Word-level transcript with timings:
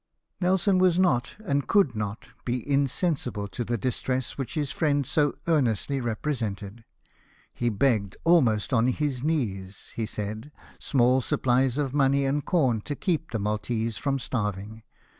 Nelson 0.39 0.79
was 0.79 0.97
not, 0.97 1.35
and 1.45 1.67
could 1.67 1.95
not, 1.95 2.29
be 2.43 2.67
insensible 2.67 3.47
to 3.49 3.63
the 3.63 3.77
distress 3.77 4.35
which 4.35 4.55
his 4.55 4.71
friend 4.71 5.05
so 5.05 5.35
earnestly 5.45 6.01
represented. 6.01 6.83
He 7.53 7.69
begged, 7.69 8.17
almost 8.23 8.73
on 8.73 8.87
his 8.87 9.21
knees, 9.21 9.91
he 9.95 10.07
said, 10.07 10.51
small 10.79 11.21
sup 11.21 11.43
plies 11.43 11.77
of 11.77 11.93
money 11.93 12.25
and 12.25 12.43
corn 12.43 12.81
to 12.81 12.95
keep 12.95 13.29
the 13.29 13.37
Maltese 13.37 13.97
from 13.97 14.17
starving. 14.17 14.81